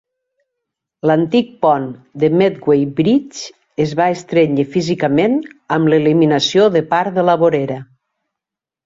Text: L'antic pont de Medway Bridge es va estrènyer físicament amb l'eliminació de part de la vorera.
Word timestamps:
L'antic 1.09 1.49
pont 1.65 1.83
de 2.23 2.29
Medway 2.39 2.81
Bridge 2.99 3.51
es 3.85 3.93
va 3.99 4.07
estrènyer 4.15 4.65
físicament 4.77 5.37
amb 5.77 5.93
l'eliminació 5.95 6.67
de 6.77 6.83
part 6.95 7.17
de 7.21 7.27
la 7.29 7.37
vorera. 7.45 7.79